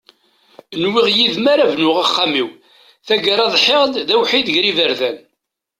[0.83, 2.49] Nwiɣ yid-m ara bnuɣ axxam-iw,
[3.07, 5.17] tagara ḍḥiɣ-d d awḥid ger iberdan.